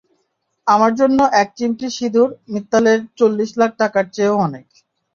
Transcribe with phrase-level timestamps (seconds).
[0.67, 4.65] আমার জন্য এক চিমটি সিদুর, মিত্তালের চল্লিশ লাখ টাকার চেয়েও অনেক।